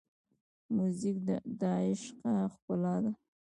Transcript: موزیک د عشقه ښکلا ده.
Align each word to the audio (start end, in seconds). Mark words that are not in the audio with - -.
موزیک 0.75 1.17
د 1.59 1.61
عشقه 1.83 2.33
ښکلا 2.53 2.95
ده. 3.03 3.11